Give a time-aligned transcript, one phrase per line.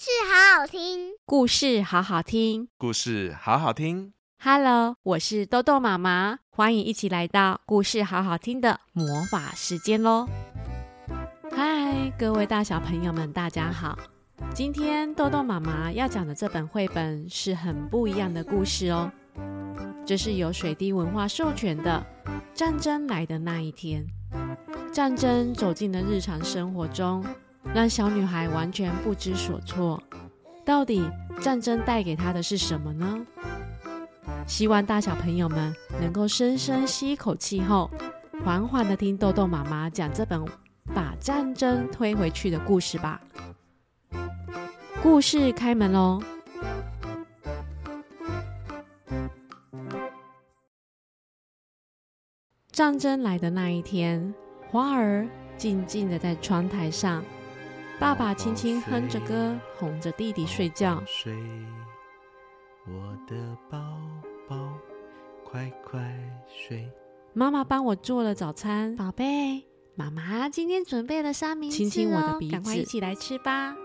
[0.00, 4.14] 事好好听，故事好好听，故事好好听。
[4.42, 10.26] Hello，我是豆豆妈妈，欢迎一起来到故事好好听的魔法时间喽！
[11.54, 13.98] 嗨，各位大小朋友们，大家好！
[14.54, 19.12] 今天豆豆妈妈要讲的这本绘本是很不一样的故事哦，
[20.06, 22.02] 这是由水滴文化授权的
[22.54, 24.06] 《战争来的那一天》。
[24.90, 27.22] 战争走进了日常生活中，
[27.74, 30.02] 让小女孩完全不知所措。
[30.64, 31.02] 到底
[31.40, 33.26] 战争带给她的是什么呢？
[34.46, 37.90] 希望大小朋友们能够深深吸一口气后，
[38.44, 40.44] 缓缓的听豆豆妈妈讲这本
[40.94, 43.20] 把战争推回去的故事吧。
[45.02, 46.22] 故事开门喽！
[52.70, 54.34] 战争来的那一天，
[54.70, 57.22] 花儿静静的在窗台上，
[58.00, 61.02] 爸爸轻轻哼着歌，哄着弟弟睡觉。
[61.06, 61.36] 睡，
[62.86, 63.36] 我的
[63.70, 63.78] 宝
[64.48, 64.72] 宝，
[65.44, 66.00] 快快
[66.48, 66.90] 睡。
[67.34, 73.76] 妈妈帮我做了早餐，宝贝，妈妈今天准备了三明治哦，亲亲我的鼻子，赶快一起来吃吧。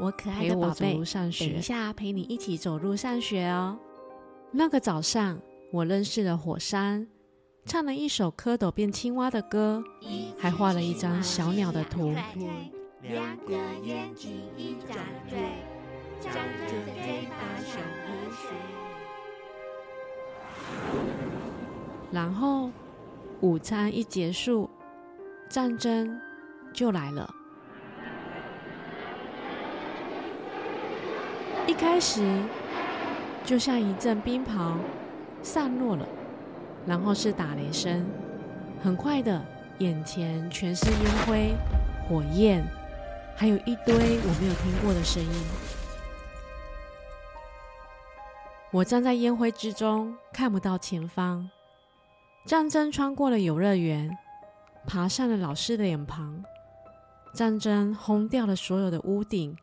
[0.00, 3.78] 我可爱的宝贝，等一下陪你一起走路上学哦。
[4.50, 5.38] 那个早上，
[5.70, 7.06] 我认识了火山，
[7.66, 9.84] 唱了一首蝌蚪变青蛙的歌，
[10.38, 12.14] 还画了一张小鸟的图。
[13.08, 13.52] 两个
[13.84, 14.96] 眼睛一张
[15.28, 15.38] 嘴，
[16.20, 16.72] 张着
[17.04, 18.50] 嘴巴想喝水。
[22.10, 22.68] 然后，
[23.40, 24.68] 午餐一结束，
[25.48, 26.20] 战争
[26.72, 27.32] 就来了。
[31.68, 32.24] 一开始，
[33.44, 34.74] 就像一阵冰雹
[35.42, 36.08] 散落了，
[36.84, 38.04] 然后是打雷声，
[38.82, 39.40] 很快的，
[39.78, 41.54] 眼前全是烟灰、
[42.08, 42.64] 火焰，
[43.36, 45.30] 还有一堆我没有听过的声音。
[48.72, 51.48] 我站在烟灰之中，看不到前方。
[52.46, 54.16] 战争穿过了游乐园，
[54.86, 56.42] 爬上了老师的脸庞。
[57.34, 59.56] 战争轰掉了所有的屋顶，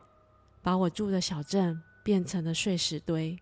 [0.62, 3.38] 把我住的小镇变成了碎石堆。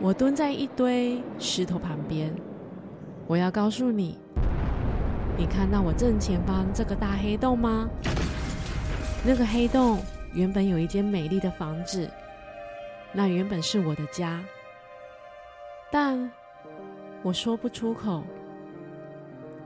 [0.00, 2.30] 我蹲在一堆石头旁边。
[3.26, 4.18] 我要告诉你，
[5.36, 7.88] 你看到我正前方这个大黑洞吗？
[9.24, 9.98] 那个黑洞
[10.34, 12.08] 原本有一间美丽的房子，
[13.12, 14.44] 那原本是我的家，
[15.90, 16.30] 但
[17.22, 18.22] 我说不出口。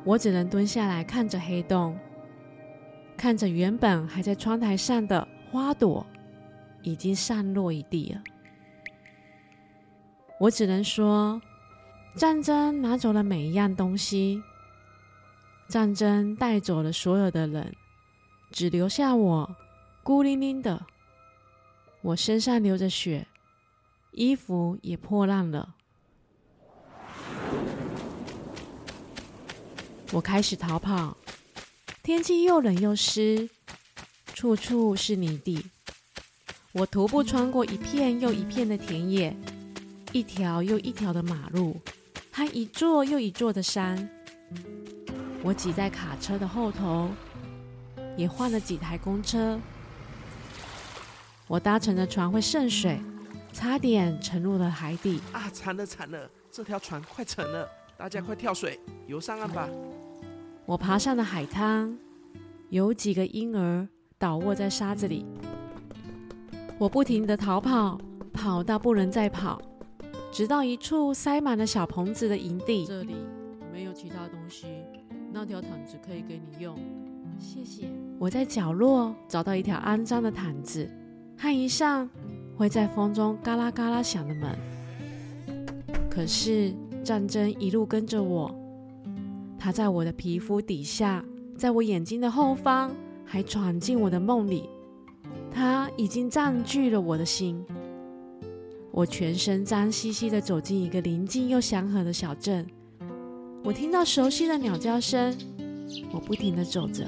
[0.04, 1.98] 我只能蹲下来看着黑洞，
[3.16, 6.06] 看着原本还在窗台上的花朵，
[6.80, 8.22] 已经散落一地了。
[10.40, 11.38] 我只能说，
[12.14, 14.42] 战争拿走了每一样东西，
[15.68, 17.76] 战争带走了所有的人，
[18.50, 19.54] 只留下我
[20.02, 20.86] 孤零零的。
[22.00, 23.26] 我身上流着血，
[24.12, 25.74] 衣服也破烂了。
[30.10, 31.14] 我开始逃跑，
[32.02, 33.46] 天气又冷又湿，
[34.32, 35.62] 处处是泥地。
[36.72, 39.36] 我徒步穿过一片又一片的田野，
[40.12, 41.80] 一条又一条的马路，
[42.32, 44.08] 还一座又一座的山。
[45.42, 47.08] 我挤在卡车的后头，
[48.16, 49.58] 也换了几台公车。
[51.46, 53.00] 我搭乘的船会渗水，
[53.52, 55.20] 差点沉入了海底。
[55.32, 59.68] 啊，惨了惨了，这条船快沉了，大家快跳水，游上岸吧。
[60.66, 61.96] 我爬上了海滩，
[62.68, 63.86] 有几个婴儿
[64.18, 65.24] 倒卧在沙子里。
[66.78, 68.00] 我不停地逃跑，
[68.32, 69.60] 跑到不能再跑，
[70.30, 72.86] 直到一处塞满了小棚子的营地。
[72.86, 73.14] 这里
[73.72, 74.66] 没有其他东西，
[75.32, 76.76] 那条毯子可以给你用，
[77.38, 77.88] 谢谢。
[78.18, 80.88] 我在角落找到一条肮脏的毯子
[81.36, 82.08] 和一扇
[82.56, 84.56] 会在风中嘎啦嘎啦响的门。
[86.08, 88.54] 可是战争一路跟着我。
[89.58, 91.24] 它在我的皮肤底下，
[91.56, 92.90] 在我眼睛的后方，
[93.26, 94.68] 还闯进我的梦里。
[95.52, 97.62] 它已经占据了我的心。
[98.92, 102.66] 我全身脏兮兮的走进一个宁静又祥和的小镇。
[103.62, 105.36] 我听到熟悉的鸟叫声。
[106.12, 107.04] 我不停地走着，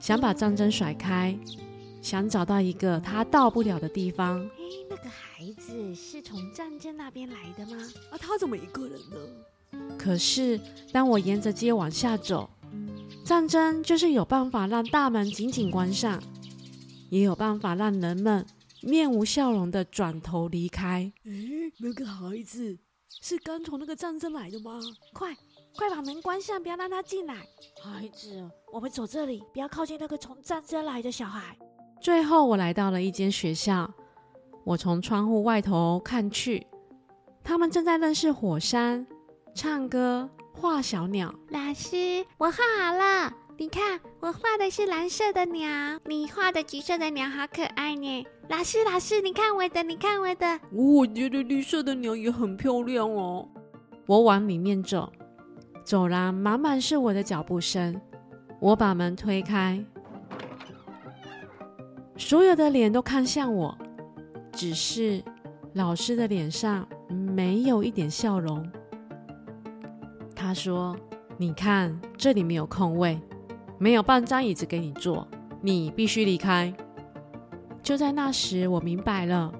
[0.00, 1.38] 想把战争甩开，
[2.00, 4.40] 想找到一个他到不了的地方。
[4.40, 7.76] 诶，那个孩子是从战争那边来的吗？
[8.10, 9.78] 啊，他怎么一个人呢？
[9.98, 10.58] 可是，
[10.90, 12.48] 当我沿着街往下走，
[13.24, 16.22] 战争就是有办法让大门紧紧关上，
[17.10, 18.46] 也有办法让人们
[18.82, 21.12] 面无笑容的转头离开。
[21.24, 22.78] 诶，那个孩子
[23.20, 24.80] 是刚从那个战争来的吗？
[25.12, 25.34] 快，
[25.76, 27.34] 快把门关上，不要让他进来。
[27.82, 31.56] 孩子，我们走这里，不要靠近那个从战争来的小孩。
[32.00, 33.92] 最后，我来到了一间学校，
[34.64, 36.66] 我从窗户外头看去，
[37.44, 39.06] 他们正在认识火山、
[39.54, 41.32] 唱歌、画小鸟。
[41.50, 43.32] 老师，我画好了。
[43.58, 45.68] 你看，我画的是蓝色的鸟，
[46.06, 48.26] 你画的橘色的鸟好可爱呢。
[48.48, 50.60] 老师，老师，你看我的，你看我的。
[50.72, 53.46] 我觉得绿色的鸟也很漂亮哦。
[54.06, 55.12] 我往里面走，
[55.84, 58.00] 走廊满满是我的脚步声。
[58.58, 59.84] 我把门推开，
[62.16, 63.76] 所有的脸都看向我，
[64.52, 65.22] 只是
[65.74, 68.68] 老师的脸上没有一点笑容。
[70.34, 70.96] 他说
[71.36, 73.20] ：“你看，这里没有空位。”
[73.82, 75.26] 没有半张椅子给你坐，
[75.60, 76.72] 你必须离开。
[77.82, 79.52] 就在那时，我明白了，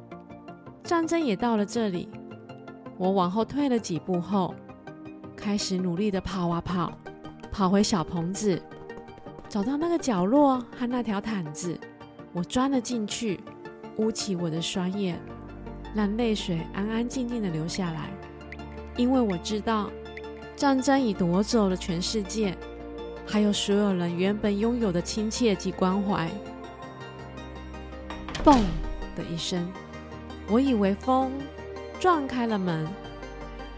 [0.84, 2.08] 战争也到了这里。
[2.96, 4.54] 我往后退了几步后，
[5.36, 6.92] 开始努力的跑啊跑，
[7.50, 8.62] 跑回小棚子，
[9.48, 11.76] 找到那个角落和那条毯子，
[12.32, 13.40] 我钻了进去，
[13.96, 15.20] 捂起我的双眼，
[15.96, 18.08] 让泪水安安静静的流下来，
[18.96, 19.90] 因为我知道，
[20.54, 22.56] 战争已夺走了全世界。
[23.26, 26.30] 还有所有人原本拥有的亲切及关怀。
[28.44, 28.56] 嘣
[29.16, 29.70] 的一声，
[30.48, 31.32] 我以为风
[32.00, 32.86] 撞开了门，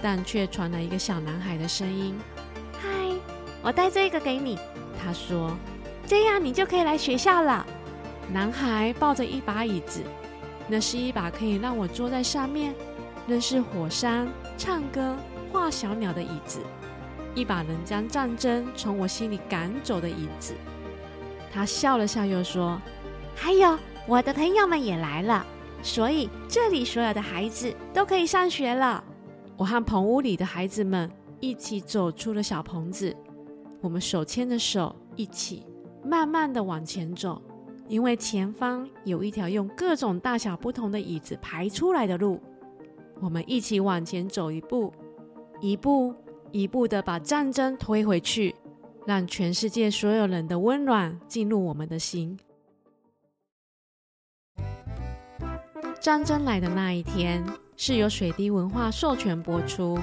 [0.02, 2.18] 但却传来一个小男孩的声音
[2.80, 2.88] ：“嗨，
[3.62, 4.58] 我带这个给你。”
[5.04, 5.56] 他说
[6.06, 7.66] ：“这样你就可以来学校了。”
[8.32, 10.02] 男孩抱着一把椅子，
[10.66, 12.74] 那是一把可以让我坐在上面，
[13.26, 14.26] 认识火山、
[14.56, 15.14] 唱歌、
[15.52, 16.60] 画小鸟的椅子。
[17.34, 20.54] 一把能将战争从我心里赶走的椅子。
[21.52, 22.80] 他笑了笑，又说
[23.34, 25.46] ：“还有，我的朋友们也来了，
[25.82, 29.02] 所以这里所有的孩子都可以上学了。”
[29.56, 31.08] 我和棚屋里的孩子们
[31.38, 33.14] 一起走出了小棚子，
[33.80, 35.64] 我们手牵着手，一起
[36.04, 37.40] 慢慢地往前走，
[37.86, 42.40] 因为前方有一条用各种大小不同的椅子排出来的路。
[43.20, 44.92] 我们一起往前走一步，
[45.60, 46.12] 一步。
[46.54, 48.54] 一步的把战争推回去，
[49.04, 52.38] 让全世界所有人的温暖进入我们的心。
[56.00, 57.44] 战争来的那一天
[57.76, 59.98] 是由水滴文化授权播出，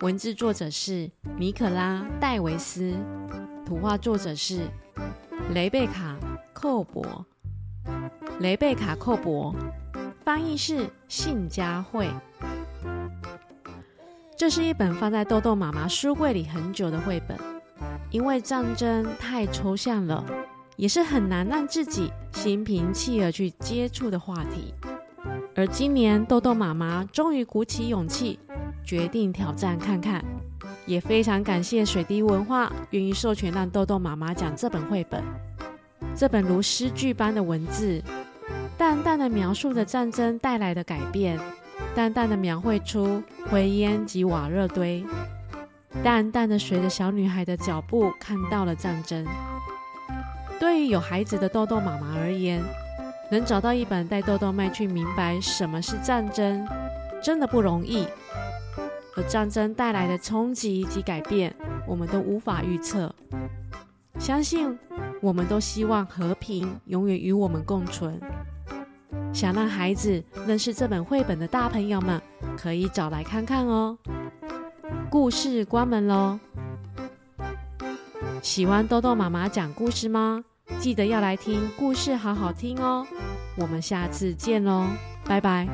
[0.00, 2.94] 文字作者是米可拉·戴维斯，
[3.66, 4.66] 图画作者是
[5.52, 6.16] 雷贝卡·
[6.54, 7.04] 寇博，
[8.40, 9.54] 雷贝卡·寇博，
[10.24, 12.08] 翻译是信佳慧。
[14.36, 17.38] 这是一本放在豆豆妈妈书柜里很久的绘本，
[18.10, 20.22] 因为战争太抽象了，
[20.76, 24.74] 也是很难让自己心平气和去接触的话题。
[25.54, 28.38] 而今年豆豆妈妈终于鼓起勇气，
[28.84, 30.22] 决定挑战看看，
[30.84, 35.24] 也非常感谢水滴文化愿意授权让豆豆妈妈讲这本绘本。
[36.14, 38.02] 这本如诗句般的文字，
[38.76, 41.40] 淡淡的描述着战争带来的改变。
[41.96, 45.02] 淡淡的描绘出灰烟及瓦热堆，
[46.04, 49.26] 淡淡的随着小女孩的脚步看到了战争。
[50.60, 52.62] 对于有孩子的豆豆妈妈而言，
[53.30, 56.68] 能找到一本带豆豆妹去明白什么是战争，
[57.22, 58.06] 真的不容易。
[59.16, 61.56] 而战争带来的冲击及改变，
[61.88, 63.14] 我们都无法预测。
[64.18, 64.78] 相信
[65.22, 68.20] 我们都希望和平永远与我们共存。
[69.36, 72.18] 想让孩子认识这本绘本的大朋友们，
[72.56, 73.98] 可以找来看看哦。
[75.10, 76.38] 故事关门喽！
[78.40, 80.42] 喜欢豆豆妈妈讲故事吗？
[80.78, 83.06] 记得要来听故事，好好听哦。
[83.58, 84.86] 我们下次见喽，
[85.26, 85.68] 拜拜。